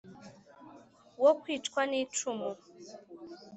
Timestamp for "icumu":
2.01-2.49